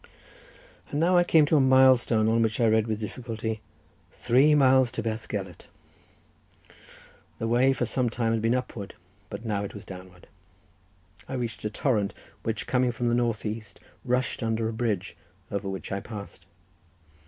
[0.89, 3.61] And now I came to a milestone, on which I read with difficulty:
[4.11, 5.67] "Three miles to Bethgelert."
[7.37, 8.95] The way for some time had been upward,
[9.29, 10.25] but now it was downward.
[11.29, 15.15] I reached a torrent, which, coming from the north west, rushed under a bridge,
[15.51, 16.47] over which I passed.